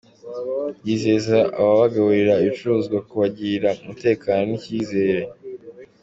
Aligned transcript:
Yizeza 0.85 1.37
ababagurira 1.59 2.33
ibicuruzwa 2.41 2.97
kubagirira 3.07 3.69
umutekano 3.85 4.41
n’icyizere. 4.49 5.25